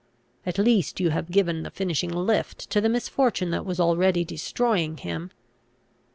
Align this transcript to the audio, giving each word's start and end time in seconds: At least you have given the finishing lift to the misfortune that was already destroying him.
At 0.47 0.57
least 0.57 0.99
you 0.99 1.11
have 1.11 1.29
given 1.29 1.61
the 1.61 1.69
finishing 1.69 2.09
lift 2.09 2.71
to 2.71 2.81
the 2.81 2.89
misfortune 2.89 3.51
that 3.51 3.67
was 3.67 3.79
already 3.79 4.25
destroying 4.25 4.97
him. 4.97 5.29